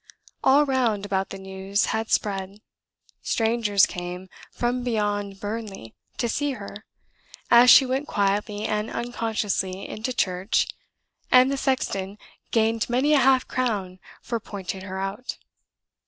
[0.43, 2.61] All round about the news had spread;
[3.21, 6.85] strangers came "from beyond Burnley" to see her,
[7.51, 10.65] as she went quietly and unconsciously into church
[11.31, 12.17] and the sexton
[12.49, 15.37] "gained many a half crown" for pointing her out.